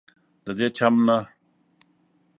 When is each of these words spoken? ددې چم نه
ددې 0.45 0.67
چم 0.77 0.95
نه 1.07 1.17